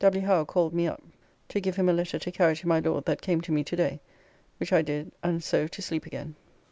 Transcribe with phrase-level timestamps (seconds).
[0.03, 0.25] W.
[0.25, 0.99] Howe called me up
[1.49, 3.75] to give him a letter to carry to my Lord that came to me to
[3.75, 3.99] day,
[4.57, 6.33] which I did and so to, sleep again.